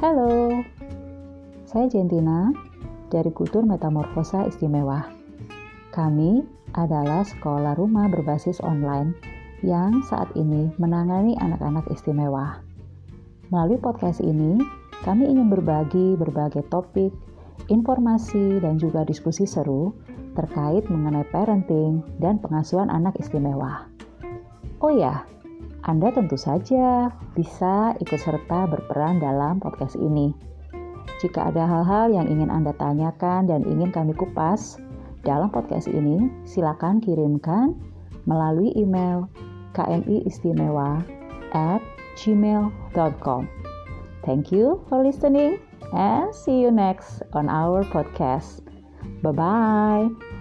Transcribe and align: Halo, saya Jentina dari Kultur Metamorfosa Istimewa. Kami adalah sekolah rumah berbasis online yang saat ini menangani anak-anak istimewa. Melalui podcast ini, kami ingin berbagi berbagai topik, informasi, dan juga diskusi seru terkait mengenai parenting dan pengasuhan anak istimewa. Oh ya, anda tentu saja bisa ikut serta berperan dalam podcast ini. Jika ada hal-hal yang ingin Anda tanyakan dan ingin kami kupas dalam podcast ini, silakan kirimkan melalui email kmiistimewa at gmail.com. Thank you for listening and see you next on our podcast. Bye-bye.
Halo, 0.00 0.64
saya 1.68 1.84
Jentina 1.92 2.56
dari 3.12 3.28
Kultur 3.36 3.68
Metamorfosa 3.68 4.48
Istimewa. 4.48 5.04
Kami 5.92 6.40
adalah 6.72 7.20
sekolah 7.20 7.76
rumah 7.76 8.08
berbasis 8.08 8.64
online 8.64 9.12
yang 9.60 10.00
saat 10.08 10.32
ini 10.40 10.72
menangani 10.80 11.36
anak-anak 11.36 11.84
istimewa. 11.92 12.64
Melalui 13.52 13.76
podcast 13.76 14.24
ini, 14.24 14.56
kami 15.04 15.28
ingin 15.36 15.52
berbagi 15.52 16.16
berbagai 16.16 16.64
topik, 16.72 17.12
informasi, 17.68 18.56
dan 18.64 18.80
juga 18.80 19.04
diskusi 19.04 19.44
seru 19.44 19.92
terkait 20.32 20.88
mengenai 20.88 21.28
parenting 21.28 22.00
dan 22.16 22.40
pengasuhan 22.40 22.88
anak 22.88 23.20
istimewa. 23.20 23.84
Oh 24.80 24.96
ya, 24.96 25.28
anda 25.80 26.12
tentu 26.12 26.36
saja 26.36 27.08
bisa 27.32 27.96
ikut 27.96 28.20
serta 28.20 28.68
berperan 28.68 29.16
dalam 29.16 29.56
podcast 29.64 29.96
ini. 29.96 30.36
Jika 31.20 31.52
ada 31.52 31.64
hal-hal 31.68 32.12
yang 32.12 32.26
ingin 32.28 32.48
Anda 32.48 32.72
tanyakan 32.76 33.48
dan 33.48 33.64
ingin 33.64 33.92
kami 33.92 34.16
kupas 34.16 34.80
dalam 35.24 35.52
podcast 35.52 35.88
ini, 35.88 36.32
silakan 36.48 37.00
kirimkan 37.00 37.76
melalui 38.24 38.72
email 38.76 39.28
kmiistimewa 39.76 41.00
at 41.52 41.80
gmail.com. 42.16 43.48
Thank 44.24 44.52
you 44.52 44.84
for 44.88 45.00
listening 45.00 45.60
and 45.96 46.28
see 46.32 46.60
you 46.60 46.72
next 46.72 47.24
on 47.32 47.48
our 47.48 47.84
podcast. 47.88 48.64
Bye-bye. 49.24 50.39